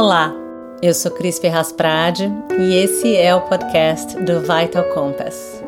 Olá, 0.00 0.32
eu 0.80 0.94
sou 0.94 1.10
Cris 1.10 1.40
Ferraz 1.40 1.72
Prade 1.72 2.32
e 2.56 2.72
esse 2.76 3.16
é 3.16 3.34
o 3.34 3.40
podcast 3.40 4.16
do 4.22 4.38
Vital 4.38 4.84
Compass. 4.94 5.60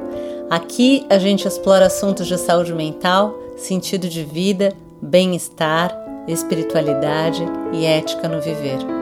Aqui 0.48 1.04
a 1.10 1.18
gente 1.18 1.48
explora 1.48 1.86
assuntos 1.86 2.28
de 2.28 2.38
saúde 2.38 2.72
mental, 2.72 3.36
sentido 3.56 4.08
de 4.08 4.22
vida, 4.22 4.72
bem-estar, 5.02 5.92
espiritualidade 6.28 7.44
e 7.72 7.84
ética 7.84 8.28
no 8.28 8.40
viver. 8.40 8.99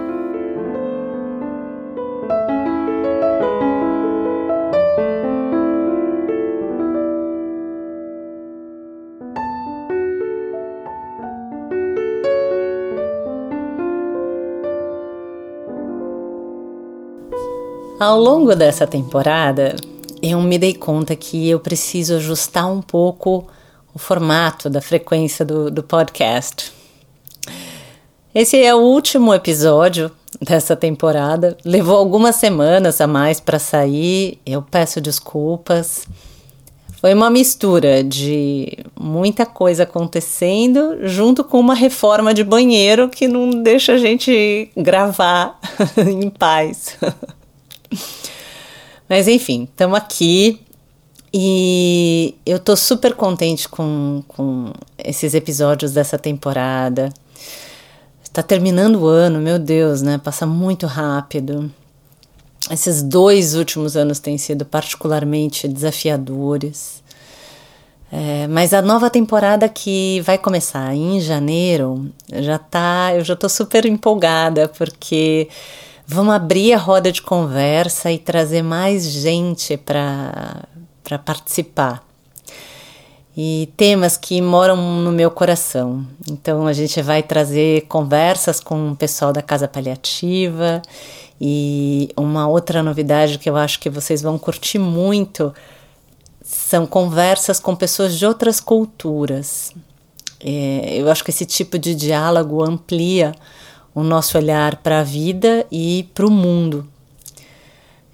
Ao 18.01 18.17
longo 18.17 18.55
dessa 18.55 18.87
temporada, 18.87 19.75
eu 20.23 20.41
me 20.41 20.57
dei 20.57 20.73
conta 20.73 21.17
que 21.17 21.49
eu 21.49 21.59
preciso 21.59 22.15
ajustar 22.15 22.71
um 22.71 22.81
pouco 22.81 23.45
o 23.93 23.99
formato 23.99 24.71
da 24.71 24.81
frequência 24.81 25.45
do, 25.45 25.69
do 25.69 25.83
podcast. 25.83 26.73
Esse 28.33 28.63
é 28.63 28.73
o 28.73 28.79
último 28.79 29.35
episódio 29.35 30.13
dessa 30.41 30.77
temporada. 30.77 31.59
Levou 31.65 31.97
algumas 31.97 32.37
semanas 32.37 33.01
a 33.01 33.09
mais 33.09 33.41
para 33.41 33.59
sair. 33.59 34.39
Eu 34.47 34.63
peço 34.63 35.01
desculpas. 35.01 36.07
Foi 37.01 37.13
uma 37.13 37.29
mistura 37.29 38.05
de 38.05 38.79
muita 38.99 39.45
coisa 39.45 39.83
acontecendo 39.83 40.99
junto 41.03 41.43
com 41.43 41.59
uma 41.59 41.75
reforma 41.75 42.33
de 42.33 42.45
banheiro 42.45 43.09
que 43.09 43.27
não 43.27 43.51
deixa 43.51 43.95
a 43.95 43.99
gente 43.99 44.71
gravar 44.77 45.59
em 45.99 46.31
paz. 46.31 46.97
Mas 49.09 49.27
enfim, 49.29 49.65
estamos 49.65 49.97
aqui 49.97 50.61
e 51.33 52.35
eu 52.45 52.59
tô 52.59 52.77
super 52.77 53.15
contente 53.15 53.69
com, 53.69 54.23
com 54.29 54.73
esses 54.99 55.35
episódios 55.35 55.93
dessa 55.93 56.19
temporada. 56.19 57.11
Está 58.23 58.43
terminando 58.43 58.97
o 58.97 59.07
ano, 59.07 59.41
meu 59.41 59.59
Deus, 59.59 60.03
né? 60.03 60.19
Passa 60.19 60.47
muito 60.47 60.87
rápido. 60.87 61.71
Esses 62.71 63.03
dois 63.03 63.55
últimos 63.55 63.97
anos 63.97 64.19
têm 64.19 64.37
sido 64.37 64.65
particularmente 64.65 65.67
desafiadores. 65.67 67.03
É, 68.11 68.47
mas 68.47 68.73
a 68.73 68.81
nova 68.81 69.11
temporada 69.11 69.69
que 69.69 70.23
vai 70.23 70.39
começar 70.39 70.95
em 70.95 71.21
janeiro 71.21 72.11
já 72.33 72.59
tá, 72.59 73.13
eu 73.15 73.23
já 73.23 73.37
tô 73.37 73.51
super 73.51 73.85
empolgada 73.85 74.67
porque 74.69 75.49
Vamos 76.11 76.35
abrir 76.35 76.73
a 76.73 76.79
roda 76.79 77.13
de 77.13 77.21
conversa 77.21 78.11
e 78.11 78.17
trazer 78.17 78.63
mais 78.63 79.05
gente 79.05 79.77
para 79.77 80.65
participar. 81.23 82.03
E 83.37 83.71
temas 83.77 84.17
que 84.17 84.41
moram 84.41 84.75
no 85.03 85.13
meu 85.13 85.31
coração. 85.31 86.07
Então 86.27 86.67
a 86.67 86.73
gente 86.73 87.03
vai 87.03 87.23
trazer 87.23 87.83
conversas 87.89 88.59
com 88.59 88.93
o 88.93 88.97
pessoal 88.97 89.35
da 89.35 89.43
Casa 89.43 89.69
Paliativa 89.69 90.81
e 91.39 92.09
uma 92.17 92.49
outra 92.49 92.83
novidade 92.83 93.39
que 93.39 93.51
eu 93.51 93.57
acho 93.59 93.79
que 93.79 93.91
vocês 93.91 94.23
vão 94.23 94.39
curtir 94.39 94.79
muito 94.79 95.53
são 96.43 96.87
conversas 96.87 97.61
com 97.61 97.77
pessoas 97.77 98.19
de 98.19 98.25
outras 98.25 98.61
culturas. 98.61 99.75
É, 100.41 100.97
eu 100.97 101.11
acho 101.11 101.23
que 101.23 101.31
esse 101.31 101.45
tipo 101.45 101.79
de 101.79 101.95
diálogo 101.95 102.65
amplia 102.65 103.35
o 103.99 104.05
nosso 104.05 104.39
olhar 104.39 104.77
para 104.77 105.01
a 105.01 105.03
vida 105.03 105.67
e 105.71 106.09
para 106.15 106.27
o 106.27 106.31
mundo. 106.31 106.87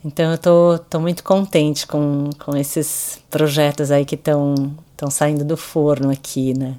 Então 0.04 0.32
eu 0.32 0.38
tô, 0.38 0.78
tô 0.90 1.00
muito 1.00 1.22
contente 1.22 1.86
com, 1.86 2.30
com 2.38 2.56
esses 2.56 3.18
projetos 3.30 3.90
aí 3.90 4.04
que 4.04 4.14
estão 4.14 4.76
saindo 5.10 5.44
do 5.44 5.56
forno 5.56 6.10
aqui, 6.10 6.56
né? 6.56 6.74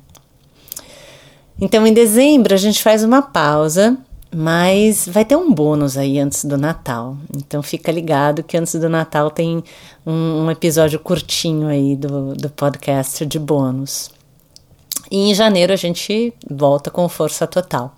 Então 1.59 1.87
em 1.87 1.93
dezembro 1.93 2.53
a 2.53 2.57
gente 2.57 2.83
faz 2.83 3.03
uma 3.03 3.21
pausa, 3.21 3.97
mas 4.33 5.07
vai 5.07 5.23
ter 5.23 5.35
um 5.35 5.51
bônus 5.51 5.97
aí 5.97 6.19
antes 6.19 6.45
do 6.45 6.57
Natal. 6.57 7.17
Então 7.35 7.63
fica 7.63 7.91
ligado 7.91 8.43
que 8.43 8.57
antes 8.57 8.75
do 8.75 8.89
Natal 8.89 9.31
tem 9.31 9.63
um, 10.05 10.45
um 10.45 10.51
episódio 10.51 10.99
curtinho 10.99 11.67
aí 11.67 11.95
do, 11.95 12.33
do 12.35 12.49
podcast 12.49 13.25
de 13.25 13.39
bônus. 13.39 14.11
E 15.09 15.29
em 15.29 15.33
janeiro 15.33 15.71
a 15.71 15.77
gente 15.77 16.33
volta 16.49 16.91
com 16.91 17.07
força 17.07 17.47
total. 17.47 17.95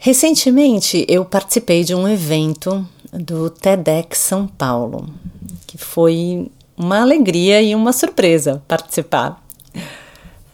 Recentemente 0.00 1.04
eu 1.08 1.24
participei 1.24 1.82
de 1.82 1.92
um 1.92 2.06
evento 2.06 2.86
do 3.12 3.50
TEDx 3.50 4.18
São 4.18 4.46
Paulo, 4.46 5.08
que 5.66 5.76
foi 5.76 6.48
uma 6.76 7.00
alegria 7.00 7.60
e 7.60 7.74
uma 7.74 7.92
surpresa 7.92 8.62
participar. 8.68 9.42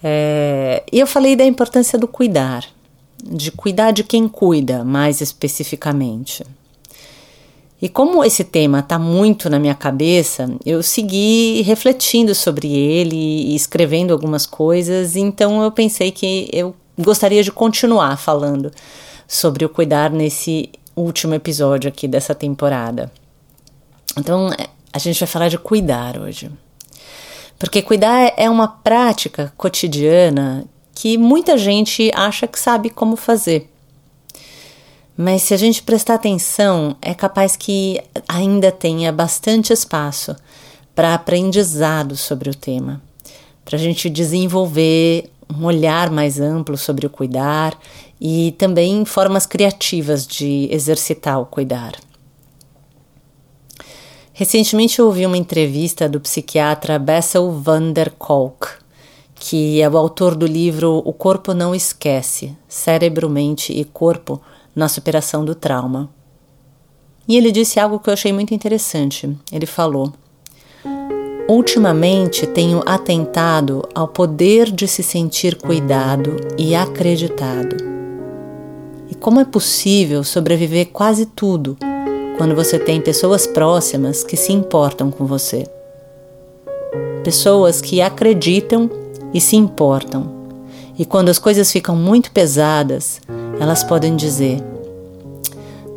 É, 0.03 0.83
e 0.91 0.99
eu 0.99 1.07
falei 1.07 1.37
da 1.37 1.45
importância 1.45 1.99
do 1.99 2.09
cuidar, 2.09 2.65
de 3.23 3.51
cuidar 3.51 3.91
de 3.91 4.03
quem 4.03 4.29
cuida, 4.29 4.83
mais 4.83 5.21
especificamente. 5.21 6.43
E 7.83 7.89
como 7.89 8.25
esse 8.25 8.45
tema 8.45 8.79
está 8.79 8.99
muito 8.99 9.51
na 9.51 9.59
minha 9.59 9.75
cabeça, 9.75 10.51
eu 10.65 10.83
segui 10.83 11.61
refletindo 11.63 12.35
sobre 12.35 12.73
ele 12.73 13.15
e 13.15 13.55
escrevendo 13.55 14.15
algumas 14.15 14.47
coisas, 14.47 15.17
então 15.17 15.63
eu 15.63 15.71
pensei 15.71 16.11
que 16.11 16.49
eu 16.51 16.75
gostaria 16.99 17.43
de 17.43 17.53
continuar 17.53 18.17
falando 18.17 18.71
sobre 19.27 19.65
o 19.65 19.69
cuidar 19.69 20.11
nesse 20.11 20.71
último 20.97 21.35
episódio 21.35 21.89
aqui 21.89 22.07
dessa 22.07 22.35
temporada. 22.35 23.11
Então, 24.17 24.51
a 24.93 24.99
gente 24.99 25.19
vai 25.19 25.27
falar 25.27 25.49
de 25.49 25.59
cuidar 25.59 26.19
hoje. 26.19 26.51
Porque 27.59 27.83
cuidar 27.83 28.33
é 28.37 28.49
uma 28.49 28.69
prática 28.69 29.53
cotidiana 29.57 30.65
que 30.95 31.19
muita 31.19 31.59
gente 31.59 32.11
acha 32.15 32.47
que 32.47 32.59
sabe 32.59 32.91
como 32.91 33.17
fazer. 33.17 33.71
Mas 35.17 35.43
se 35.43 35.55
a 35.55 35.57
gente 35.57 35.83
prestar 35.83 36.15
atenção, 36.15 36.97
é 37.01 37.15
capaz 37.15 37.57
que 37.57 38.01
ainda 38.29 38.73
tenha 38.73 39.13
bastante 39.13 39.73
espaço 39.73 40.35
para 40.95 41.15
aprendizado 41.15 42.17
sobre 42.17 42.51
o 42.51 42.55
tema, 42.55 43.01
para 43.65 43.77
a 43.77 43.81
gente 43.81 44.11
desenvolver 44.11 45.31
um 45.59 45.65
olhar 45.65 46.11
mais 46.11 46.41
amplo 46.41 46.77
sobre 46.77 47.07
o 47.07 47.11
cuidar 47.11 47.79
e 48.21 48.55
também 48.59 49.05
formas 49.05 49.47
criativas 49.47 50.27
de 50.27 50.69
exercitar 50.71 51.41
o 51.41 51.47
cuidar. 51.47 51.95
Recentemente 54.33 54.99
eu 54.99 55.07
ouvi 55.07 55.25
uma 55.25 55.37
entrevista 55.37 56.09
do 56.09 56.21
psiquiatra 56.21 56.99
Bessel 56.99 57.53
van 57.53 57.93
der 57.93 58.11
Kolk, 58.11 58.67
que 59.35 59.81
é 59.81 59.89
o 59.89 59.97
autor 59.97 60.35
do 60.35 60.47
livro 60.47 61.03
O 61.05 61.13
Corpo 61.13 61.55
Não 61.55 61.73
Esquece: 61.73 62.57
Cérebro, 62.67 63.31
Mente 63.31 63.73
e 63.73 63.85
Corpo 63.85 64.41
na 64.75 64.89
Superação 64.89 65.45
do 65.45 65.55
Trauma. 65.55 66.11
E 67.29 67.37
ele 67.37 67.53
disse 67.53 67.79
algo 67.79 67.99
que 68.01 68.11
eu 68.11 68.15
achei 68.15 68.33
muito 68.33 68.53
interessante. 68.53 69.37
Ele 69.53 69.67
falou: 69.67 70.13
Ultimamente 71.47 72.47
tenho 72.47 72.83
atentado 72.87 73.87
ao 73.95 74.09
poder 74.09 74.71
de 74.71 74.89
se 74.89 75.03
sentir 75.03 75.57
cuidado 75.57 76.37
e 76.57 76.75
acreditado. 76.75 77.77
E 79.11 79.15
como 79.15 79.41
é 79.41 79.45
possível 79.45 80.25
sobreviver 80.25 80.89
quase 80.91 81.27
tudo 81.27 81.77
quando 82.39 82.55
você 82.55 82.79
tem 82.79 82.99
pessoas 82.99 83.47
próximas 83.47 84.25
que 84.25 84.39
se 84.39 84.55
importam 84.55 85.11
com 85.11 85.27
você? 85.27 85.67
Pessoas 87.23 87.83
que 87.83 88.01
acreditam 88.01 88.91
e 89.35 89.39
se 89.39 89.55
importam. 89.55 90.33
E 90.99 91.05
quando 91.05 91.29
as 91.29 91.39
coisas 91.39 91.71
ficam 91.71 91.95
muito 91.95 92.31
pesadas, 92.31 93.21
elas 93.61 93.85
podem 93.85 94.17
dizer: 94.17 94.63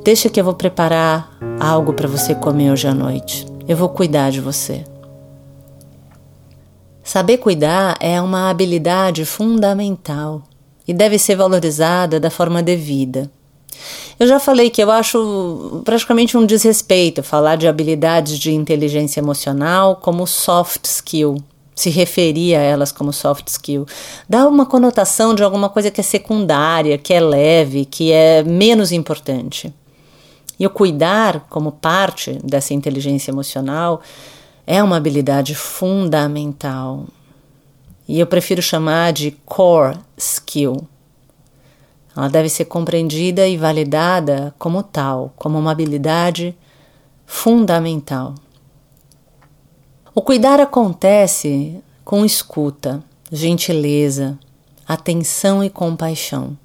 Deixa 0.03 0.27
que 0.27 0.41
eu 0.41 0.43
vou 0.43 0.55
preparar 0.55 1.37
algo 1.57 1.93
para 1.93 2.07
você 2.07 2.35
comer 2.35 2.69
hoje 2.69 2.85
à 2.85 2.93
noite. 2.93 3.45
Eu 3.65 3.77
vou 3.77 3.87
cuidar 3.87 4.29
de 4.29 4.41
você. 4.41 4.83
Saber 7.07 7.37
cuidar 7.37 7.95
é 8.01 8.19
uma 8.21 8.49
habilidade 8.49 9.23
fundamental 9.23 10.43
e 10.85 10.93
deve 10.93 11.17
ser 11.17 11.37
valorizada 11.37 12.19
da 12.19 12.29
forma 12.29 12.61
devida. 12.61 13.31
Eu 14.19 14.27
já 14.27 14.41
falei 14.41 14.69
que 14.69 14.83
eu 14.83 14.91
acho 14.91 15.83
praticamente 15.85 16.35
um 16.35 16.45
desrespeito 16.45 17.23
falar 17.23 17.55
de 17.55 17.65
habilidades 17.65 18.37
de 18.37 18.51
inteligência 18.51 19.21
emocional 19.21 19.95
como 19.95 20.27
soft 20.27 20.83
skill, 20.83 21.37
se 21.73 21.89
referir 21.89 22.55
a 22.55 22.59
elas 22.59 22.91
como 22.91 23.13
soft 23.13 23.47
skill. 23.47 23.85
Dá 24.27 24.45
uma 24.45 24.65
conotação 24.65 25.33
de 25.33 25.43
alguma 25.43 25.69
coisa 25.69 25.89
que 25.89 26.01
é 26.01 26.03
secundária, 26.03 26.97
que 26.97 27.13
é 27.13 27.21
leve, 27.21 27.85
que 27.85 28.11
é 28.11 28.43
menos 28.43 28.91
importante. 28.91 29.73
E 30.59 30.67
o 30.67 30.69
cuidar, 30.69 31.45
como 31.49 31.71
parte 31.71 32.37
dessa 32.43 32.73
inteligência 32.73 33.31
emocional, 33.31 34.01
é 34.67 34.83
uma 34.83 34.97
habilidade 34.97 35.55
fundamental. 35.55 37.05
E 38.05 38.19
eu 38.19 38.27
prefiro 38.27 38.61
chamar 38.61 39.13
de 39.13 39.31
core 39.45 39.97
skill. 40.17 40.85
Ela 42.15 42.27
deve 42.27 42.49
ser 42.49 42.65
compreendida 42.65 43.47
e 43.47 43.55
validada 43.55 44.53
como 44.59 44.83
tal, 44.83 45.31
como 45.37 45.57
uma 45.57 45.71
habilidade 45.71 46.53
fundamental. 47.25 48.35
O 50.13 50.21
cuidar 50.21 50.59
acontece 50.59 51.81
com 52.03 52.25
escuta, 52.25 53.01
gentileza, 53.31 54.37
atenção 54.85 55.63
e 55.63 55.69
compaixão. 55.69 56.57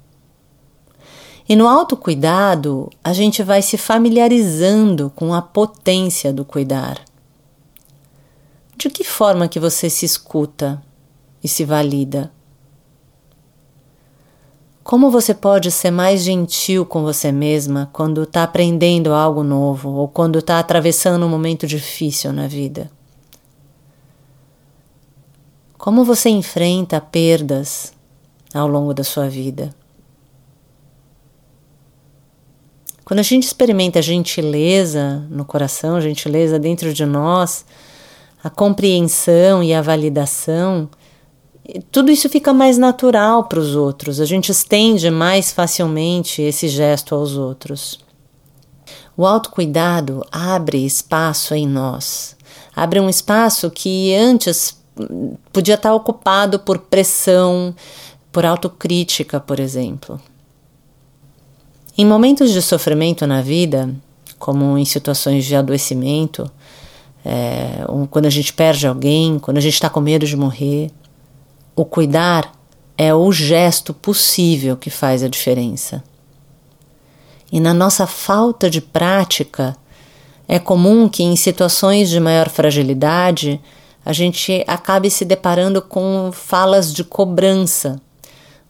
E 1.47 1.55
no 1.55 1.67
autocuidado, 1.67 2.89
a 3.03 3.13
gente 3.13 3.43
vai 3.43 3.61
se 3.61 3.77
familiarizando 3.77 5.11
com 5.15 5.33
a 5.33 5.41
potência 5.41 6.33
do 6.33 6.43
cuidar. 6.43 6.99
De 8.83 8.89
que 8.89 9.05
forma 9.05 9.47
que 9.47 9.61
você 9.61 9.89
se 9.89 10.05
escuta 10.05 10.83
e 11.41 11.47
se 11.47 11.63
valida? 11.63 12.29
Como 14.83 15.09
você 15.09 15.33
pode 15.33 15.71
ser 15.71 15.89
mais 15.89 16.21
gentil 16.21 16.85
com 16.85 17.01
você 17.01 17.31
mesma 17.31 17.89
quando 17.93 18.23
está 18.23 18.43
aprendendo 18.43 19.13
algo 19.13 19.41
novo 19.41 19.89
ou 19.91 20.09
quando 20.09 20.39
está 20.39 20.59
atravessando 20.59 21.25
um 21.25 21.29
momento 21.29 21.65
difícil 21.65 22.33
na 22.33 22.45
vida? 22.45 22.91
Como 25.77 26.03
você 26.03 26.27
enfrenta 26.27 26.99
perdas 26.99 27.93
ao 28.53 28.67
longo 28.67 28.93
da 28.93 29.05
sua 29.05 29.29
vida? 29.29 29.73
Quando 33.05 33.21
a 33.21 33.23
gente 33.23 33.43
experimenta 33.43 34.01
gentileza 34.01 35.25
no 35.29 35.45
coração, 35.45 36.01
gentileza 36.01 36.59
dentro 36.59 36.93
de 36.93 37.05
nós, 37.05 37.65
a 38.43 38.49
compreensão 38.49 39.63
e 39.63 39.73
a 39.73 39.81
validação, 39.81 40.89
tudo 41.91 42.11
isso 42.11 42.27
fica 42.27 42.51
mais 42.51 42.77
natural 42.77 43.45
para 43.45 43.59
os 43.59 43.75
outros, 43.75 44.19
a 44.19 44.25
gente 44.25 44.51
estende 44.51 45.09
mais 45.09 45.51
facilmente 45.51 46.41
esse 46.41 46.67
gesto 46.67 47.15
aos 47.15 47.37
outros. 47.37 47.99
O 49.15 49.25
autocuidado 49.25 50.25
abre 50.31 50.85
espaço 50.85 51.53
em 51.53 51.65
nós, 51.65 52.35
abre 52.75 52.99
um 52.99 53.07
espaço 53.07 53.71
que 53.71 54.13
antes 54.13 54.77
podia 55.51 55.75
estar 55.75 55.93
ocupado 55.93 56.59
por 56.59 56.79
pressão, 56.79 57.73
por 58.31 58.45
autocrítica, 58.45 59.39
por 59.39 59.59
exemplo. 59.59 60.19
Em 61.97 62.05
momentos 62.05 62.51
de 62.51 62.61
sofrimento 62.61 63.25
na 63.25 63.41
vida, 63.41 63.89
como 64.37 64.77
em 64.77 64.83
situações 64.83 65.45
de 65.45 65.55
adoecimento, 65.55 66.49
é, 67.25 67.85
quando 68.09 68.25
a 68.25 68.29
gente 68.29 68.53
perde 68.53 68.85
alguém, 68.85 69.39
quando 69.39 69.57
a 69.57 69.61
gente 69.61 69.73
está 69.73 69.89
com 69.89 70.01
medo 70.01 70.25
de 70.25 70.35
morrer, 70.35 70.91
o 71.75 71.85
cuidar 71.85 72.51
é 72.97 73.13
o 73.13 73.31
gesto 73.31 73.93
possível 73.93 74.77
que 74.77 74.89
faz 74.89 75.23
a 75.23 75.27
diferença. 75.27 76.03
E 77.51 77.59
na 77.59 77.73
nossa 77.73 78.05
falta 78.05 78.69
de 78.69 78.81
prática, 78.81 79.75
é 80.47 80.59
comum 80.59 81.07
que 81.07 81.23
em 81.23 81.35
situações 81.35 82.09
de 82.09 82.19
maior 82.19 82.49
fragilidade 82.49 83.61
a 84.05 84.11
gente 84.11 84.63
acabe 84.67 85.09
se 85.09 85.23
deparando 85.23 85.81
com 85.81 86.29
falas 86.33 86.93
de 86.93 87.03
cobrança 87.03 88.01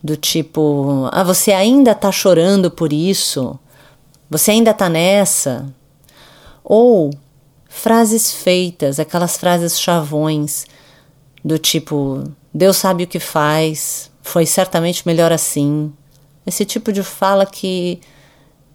do 0.03 0.15
tipo: 0.15 1.09
ah, 1.11 1.23
você 1.23 1.51
ainda 1.51 1.91
está 1.91 2.11
chorando 2.11 2.69
por 2.69 2.93
isso? 2.93 3.57
Você 4.29 4.51
ainda 4.51 4.71
está 4.71 4.89
nessa? 4.89 5.65
Ou 6.63 7.11
frases 7.73 8.31
feitas, 8.31 8.99
aquelas 8.99 9.35
frases 9.35 9.79
chavões 9.79 10.65
do 11.43 11.57
tipo: 11.57 12.23
Deus 12.53 12.77
sabe 12.77 13.03
o 13.03 13.07
que 13.07 13.19
faz, 13.19 14.11
foi 14.21 14.45
certamente 14.45 15.05
melhor 15.05 15.31
assim. 15.31 15.91
Esse 16.45 16.65
tipo 16.65 16.93
de 16.93 17.01
fala 17.01 17.45
que 17.45 17.99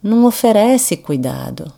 não 0.03 0.27
oferece 0.27 0.97
cuidado. 0.97 1.73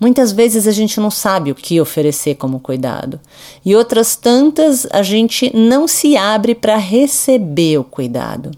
Muitas 0.00 0.32
vezes 0.32 0.66
a 0.66 0.72
gente 0.72 0.98
não 0.98 1.10
sabe 1.10 1.52
o 1.52 1.54
que 1.54 1.80
oferecer 1.80 2.34
como 2.34 2.58
cuidado, 2.58 3.20
e 3.64 3.74
outras 3.76 4.16
tantas 4.16 4.86
a 4.90 5.02
gente 5.02 5.54
não 5.56 5.86
se 5.86 6.16
abre 6.16 6.54
para 6.54 6.76
receber 6.76 7.78
o 7.78 7.84
cuidado. 7.84 8.50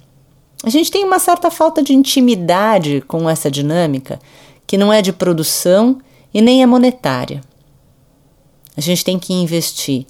A 0.65 0.71
gente 0.71 0.91
tem 0.91 1.05
uma 1.05 1.19
certa 1.19 1.51
falta 1.51 1.83
de 1.83 1.93
intimidade 1.93 3.03
com 3.07 3.29
essa 3.29 3.51
dinâmica, 3.51 4.19
que 4.67 4.79
não 4.79 4.93
é 4.93 5.03
de 5.03 5.13
produção 5.13 6.01
e 6.37 6.43
nem 6.43 6.63
é 6.63 6.67
monetária. 6.67 7.41
A 8.77 8.81
gente 8.83 9.03
tem 9.03 9.19
que 9.19 9.33
investir 9.33 10.05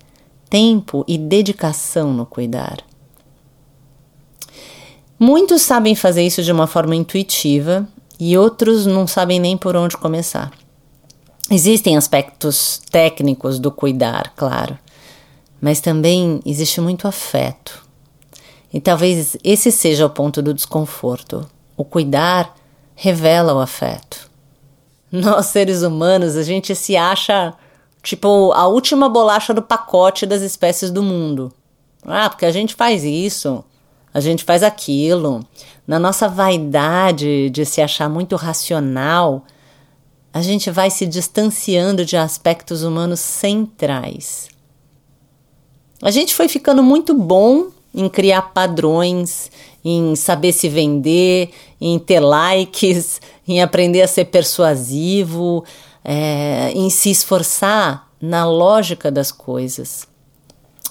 tempo 0.51 1.05
e 1.07 1.17
dedicação 1.17 2.13
no 2.13 2.27
cuidar. 2.27 2.79
Muitos 5.17 5.63
sabem 5.63 5.95
fazer 5.95 6.25
isso 6.25 6.43
de 6.43 6.51
uma 6.51 6.67
forma 6.67 6.97
intuitiva 6.97 7.87
e 8.19 8.37
outros 8.37 8.87
não 8.87 9.07
sabem 9.07 9.39
nem 9.39 9.57
por 9.57 9.77
onde 9.77 9.97
começar. 9.97 10.51
Existem 11.49 11.97
aspectos 11.97 12.83
técnicos 12.91 13.61
do 13.61 13.71
cuidar, 13.71 14.33
claro, 14.35 14.77
mas 15.61 15.81
também 15.81 16.41
existe 16.45 16.81
muito 16.81 17.07
afeto. 17.07 17.87
E 18.75 18.81
talvez 18.81 19.37
esse 19.45 19.71
seja 19.71 20.05
o 20.07 20.11
ponto 20.11 20.43
do 20.43 20.53
desconforto. 20.53 21.49
O 21.77 21.85
cuidar 21.85 22.53
revela 22.97 23.55
o 23.55 23.61
afeto. 23.61 24.29
Nós, 25.17 25.47
seres 25.47 25.83
humanos, 25.83 26.37
a 26.37 26.43
gente 26.43 26.75
se 26.75 26.97
acha 26.97 27.55
tipo 28.03 28.53
a 28.53 28.67
última 28.67 29.09
bolacha 29.09 29.55
do 29.55 29.63
pacote 29.63 30.27
das 30.27 30.43
espécies 30.43 30.91
do 30.91 31.03
mundo. 31.03 31.53
Ah, 32.05 32.29
porque 32.29 32.45
a 32.45 32.53
gente 32.53 32.75
faz 32.75 33.03
isso, 33.03 33.65
a 34.13 34.21
gente 34.21 34.45
faz 34.45 34.63
aquilo. 34.63 35.45
Na 35.87 35.99
nossa 35.99 36.29
vaidade 36.29 37.49
de 37.51 37.65
se 37.65 37.81
achar 37.81 38.09
muito 38.09 38.37
racional, 38.37 39.45
a 40.33 40.43
gente 40.43 40.71
vai 40.71 40.91
se 40.91 41.07
distanciando 41.07 42.05
de 42.05 42.17
aspectos 42.17 42.83
humanos 42.83 43.21
centrais. 43.21 44.49
A 46.03 46.11
gente 46.11 46.35
foi 46.35 46.47
ficando 46.47 46.83
muito 46.83 47.15
bom 47.15 47.71
em 47.97 48.09
criar 48.11 48.43
padrões, 48.43 49.51
em 49.83 50.15
saber 50.15 50.53
se 50.53 50.69
vender, 50.69 51.51
em 51.81 51.99
ter 51.99 52.21
likes, 52.21 53.21
em 53.49 53.63
aprender 53.63 54.03
a 54.03 54.09
ser 54.09 54.27
persuasivo, 54.27 55.65
é, 56.05 56.71
em 56.75 56.91
se 56.91 57.11
esforçar 57.11 58.09
na 58.21 58.47
lógica 58.47 59.11
das 59.11 59.33
coisas. 59.33 60.07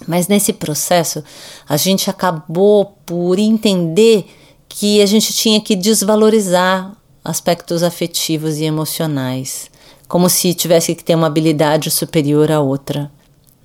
Mas 0.08 0.28
nesse 0.28 0.52
processo, 0.52 1.24
a 1.70 1.78
gente 1.78 2.10
acabou 2.10 2.98
por 3.06 3.40
entender 3.40 4.26
que 4.68 5.02
a 5.02 5.06
gente 5.06 5.32
tinha 5.34 5.62
que 5.62 5.76
desvalorizar 5.76 6.92
aspectos 7.24 7.82
afetivos 7.82 8.58
e 8.58 8.66
emocionais, 8.66 9.70
como 10.08 10.30
se 10.30 10.54
tivesse 10.54 10.94
que 10.94 11.04
ter 11.04 11.16
uma 11.16 11.28
habilidade 11.28 11.90
superior 11.90 12.52
à 12.52 12.60
outra. 12.60 13.12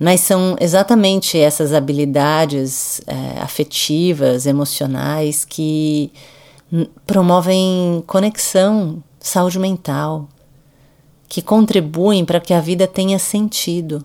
Mas 0.00 0.20
são 0.20 0.56
exatamente 0.58 1.38
essas 1.38 1.74
habilidades 1.74 3.02
é, 3.06 3.40
afetivas, 3.40 4.46
emocionais, 4.46 5.44
que 5.44 6.10
promovem 7.06 8.02
conexão, 8.06 9.02
saúde 9.20 9.58
mental, 9.58 10.26
que 11.28 11.42
contribuem 11.42 12.24
para 12.24 12.40
que 12.40 12.54
a 12.54 12.60
vida 12.60 12.86
tenha 12.86 13.18
sentido. 13.18 14.02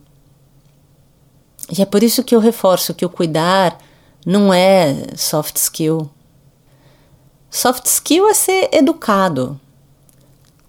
E 1.76 1.82
é 1.82 1.86
por 1.86 2.04
isso 2.04 2.24
que 2.24 2.36
eu 2.36 2.40
reforço 2.40 2.94
que 2.94 3.06
o 3.06 3.10
cuidar 3.10 3.78
não 4.26 4.54
é 4.54 5.08
soft 5.16 5.56
skill, 5.56 6.12
Soft 7.56 7.86
skill 7.86 8.28
é 8.28 8.34
ser 8.34 8.70
educado. 8.74 9.58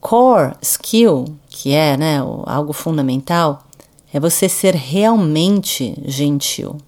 Core 0.00 0.54
skill, 0.62 1.36
que 1.48 1.72
é 1.72 1.96
né, 1.96 2.18
algo 2.46 2.72
fundamental, 2.72 3.65
é 4.16 4.20
você 4.20 4.48
ser 4.48 4.74
realmente 4.74 5.94
gentil. 6.06 6.78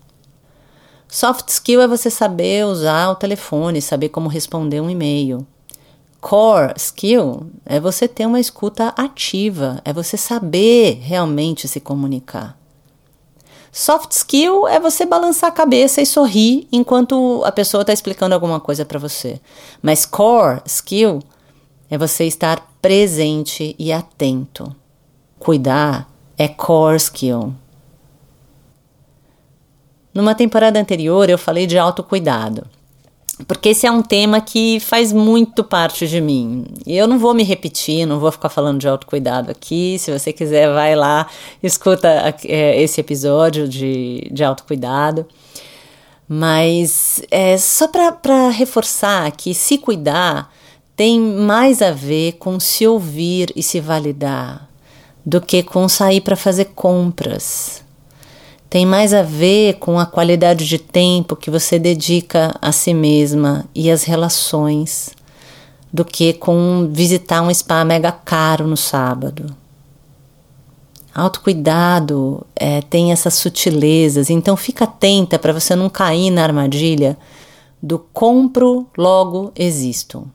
Soft 1.06 1.50
skill 1.50 1.82
é 1.82 1.86
você 1.86 2.08
saber 2.08 2.64
usar 2.64 3.10
o 3.10 3.16
telefone, 3.16 3.82
saber 3.82 4.08
como 4.08 4.30
responder 4.30 4.80
um 4.80 4.88
e-mail. 4.88 5.46
Core 6.22 6.72
skill 6.78 7.50
é 7.66 7.78
você 7.78 8.08
ter 8.08 8.24
uma 8.24 8.40
escuta 8.40 8.94
ativa, 8.96 9.78
é 9.84 9.92
você 9.92 10.16
saber 10.16 11.00
realmente 11.02 11.68
se 11.68 11.80
comunicar. 11.80 12.58
Soft 13.70 14.12
skill 14.12 14.66
é 14.66 14.80
você 14.80 15.04
balançar 15.04 15.50
a 15.50 15.54
cabeça 15.54 16.00
e 16.00 16.06
sorrir 16.06 16.66
enquanto 16.72 17.42
a 17.44 17.52
pessoa 17.52 17.82
está 17.82 17.92
explicando 17.92 18.34
alguma 18.34 18.58
coisa 18.58 18.86
para 18.86 18.98
você. 18.98 19.38
Mas 19.82 20.06
core 20.06 20.62
skill 20.64 21.18
é 21.90 21.98
você 21.98 22.24
estar 22.24 22.66
presente 22.80 23.76
e 23.78 23.92
atento. 23.92 24.74
Cuidar 25.38 26.08
é 26.38 26.48
core 26.48 26.96
skill. 26.96 27.52
Numa 30.14 30.34
temporada 30.34 30.80
anterior 30.80 31.28
eu 31.28 31.36
falei 31.36 31.66
de 31.66 31.76
autocuidado 31.76 32.66
porque 33.46 33.68
esse 33.68 33.86
é 33.86 33.90
um 33.90 34.02
tema 34.02 34.40
que 34.40 34.80
faz 34.80 35.12
muito 35.12 35.62
parte 35.62 36.08
de 36.08 36.20
mim. 36.20 36.64
E 36.84 36.96
eu 36.96 37.06
não 37.06 37.18
vou 37.18 37.32
me 37.32 37.44
repetir, 37.44 38.04
não 38.04 38.18
vou 38.18 38.32
ficar 38.32 38.48
falando 38.48 38.80
de 38.80 38.88
autocuidado 38.88 39.50
aqui. 39.50 39.96
Se 39.98 40.10
você 40.10 40.32
quiser, 40.32 40.72
vai 40.72 40.96
lá, 40.96 41.26
escuta 41.62 42.34
é, 42.44 42.82
esse 42.82 43.00
episódio 43.00 43.68
de, 43.68 44.28
de 44.32 44.42
autocuidado. 44.42 45.26
Mas 46.28 47.22
é 47.30 47.56
só 47.56 47.88
para 47.88 48.50
reforçar 48.50 49.30
que 49.32 49.54
se 49.54 49.78
cuidar 49.78 50.52
tem 50.96 51.20
mais 51.20 51.80
a 51.80 51.92
ver 51.92 52.32
com 52.32 52.58
se 52.58 52.86
ouvir 52.86 53.52
e 53.54 53.62
se 53.62 53.78
validar 53.78 54.67
do 55.24 55.40
que 55.40 55.62
com 55.62 55.88
sair 55.88 56.20
para 56.20 56.36
fazer 56.36 56.66
compras. 56.74 57.82
Tem 58.70 58.84
mais 58.84 59.14
a 59.14 59.22
ver 59.22 59.74
com 59.74 59.98
a 59.98 60.04
qualidade 60.04 60.66
de 60.66 60.78
tempo 60.78 61.34
que 61.34 61.50
você 61.50 61.78
dedica 61.78 62.54
a 62.60 62.70
si 62.70 62.92
mesma 62.92 63.64
e 63.74 63.90
às 63.90 64.04
relações 64.04 65.10
do 65.92 66.04
que 66.04 66.34
com 66.34 66.88
visitar 66.92 67.42
um 67.42 67.52
spa 67.52 67.84
mega 67.84 68.12
caro 68.12 68.66
no 68.66 68.76
sábado. 68.76 69.56
Autocuidado 71.14 72.46
é, 72.54 72.82
tem 72.82 73.10
essas 73.10 73.34
sutilezas, 73.34 74.30
então 74.30 74.56
fica 74.56 74.84
atenta 74.84 75.38
para 75.38 75.52
você 75.52 75.74
não 75.74 75.88
cair 75.88 76.30
na 76.30 76.42
armadilha 76.42 77.16
do 77.82 77.98
compro, 77.98 78.86
logo 78.96 79.50
existo. 79.56 80.30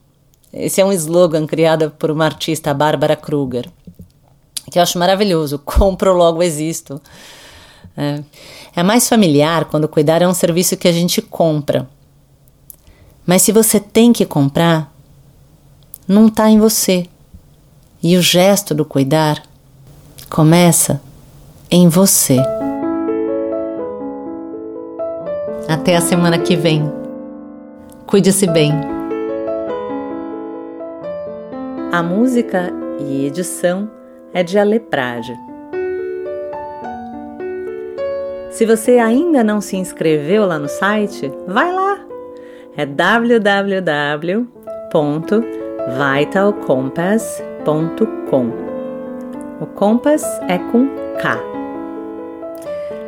Esse 0.51 0.81
é 0.81 0.85
um 0.85 0.91
slogan 0.91 1.45
criado 1.45 1.91
por 1.91 2.11
uma 2.11 2.25
artista, 2.25 2.73
Bárbara 2.73 3.15
Kruger, 3.15 3.69
que 4.73 4.79
eu 4.79 4.83
acho 4.83 4.97
maravilhoso. 4.97 5.59
Compro, 5.63 6.13
logo 6.13 6.41
existo. 6.41 6.99
É. 7.95 8.23
é 8.75 8.81
mais 8.81 9.07
familiar 9.07 9.65
quando 9.65 9.87
cuidar 9.87 10.23
é 10.23 10.27
um 10.27 10.33
serviço 10.33 10.75
que 10.75 10.87
a 10.87 10.91
gente 10.91 11.21
compra. 11.21 11.87
Mas 13.23 13.43
se 13.43 13.51
você 13.51 13.79
tem 13.79 14.11
que 14.11 14.25
comprar, 14.25 14.91
não 16.07 16.25
está 16.25 16.49
em 16.49 16.57
você. 16.57 17.07
E 18.01 18.17
o 18.17 18.21
gesto 18.21 18.73
do 18.73 18.83
cuidar 18.83 19.43
começa 20.27 20.99
em 21.69 21.87
você. 21.87 22.37
Até 25.69 25.95
a 25.95 26.01
semana 26.01 26.39
que 26.39 26.55
vem. 26.55 26.91
Cuide-se 28.07 28.47
bem. 28.47 28.71
A 31.91 32.01
música 32.01 32.73
e 32.99 33.27
edição 33.27 34.02
é 34.33 34.43
de 34.43 34.57
Aleprage. 34.57 35.37
Se 38.51 38.65
você 38.65 38.99
ainda 38.99 39.43
não 39.43 39.61
se 39.61 39.77
inscreveu 39.77 40.45
lá 40.45 40.59
no 40.59 40.67
site, 40.67 41.31
vai 41.47 41.73
lá. 41.73 41.99
É 42.77 42.85
www 42.85 44.47
vitalcompass.com. 45.87 48.51
O 49.61 49.65
Compass 49.67 50.23
é 50.47 50.57
com 50.57 50.87
K. 51.19 51.37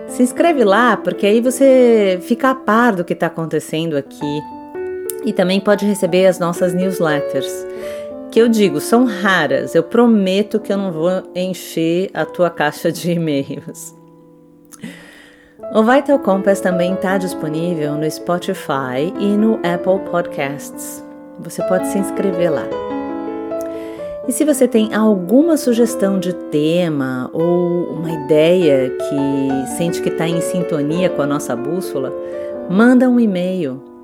Se 0.08 0.22
inscreve 0.24 0.64
lá, 0.64 0.98
porque 0.98 1.26
aí 1.26 1.42
você 1.42 2.20
fica 2.22 2.52
a 2.52 2.56
par 2.56 2.96
do 2.96 3.04
que 3.04 3.14
está 3.14 3.26
acontecendo 3.28 3.98
aqui 3.98 4.42
e 5.26 5.34
também 5.34 5.60
pode 5.60 5.86
receber 5.86 6.28
as 6.28 6.40
nossas 6.40 6.74
newsletters. 6.74 7.68
Que 8.36 8.42
eu 8.42 8.50
digo, 8.50 8.82
são 8.82 9.06
raras, 9.06 9.76
eu 9.76 9.82
prometo 9.82 10.60
que 10.60 10.74
eu 10.74 10.76
não 10.76 10.92
vou 10.92 11.10
encher 11.34 12.10
a 12.14 12.26
tua 12.26 12.50
caixa 12.50 12.92
de 12.92 13.14
e-mails. 13.14 13.96
O 15.74 15.82
Vital 15.82 16.20
Compass 16.20 16.60
também 16.60 16.96
está 16.96 17.18
disponível 17.18 17.94
no 17.94 18.12
Spotify 18.12 19.14
e 19.18 19.38
no 19.38 19.54
Apple 19.64 20.12
Podcasts. 20.12 21.02
Você 21.40 21.64
pode 21.64 21.88
se 21.88 21.98
inscrever 21.98 22.52
lá. 22.52 22.68
E 24.28 24.34
se 24.34 24.44
você 24.44 24.68
tem 24.68 24.94
alguma 24.94 25.56
sugestão 25.56 26.20
de 26.20 26.34
tema 26.34 27.30
ou 27.32 27.86
uma 27.86 28.12
ideia 28.12 28.90
que 28.90 29.78
sente 29.78 30.02
que 30.02 30.10
está 30.10 30.28
em 30.28 30.42
sintonia 30.42 31.10
com 31.10 31.22
a 31.22 31.26
nossa 31.26 31.56
bússola, 31.56 32.14
manda 32.70 33.08
um 33.08 33.18
e-mail 33.18 33.95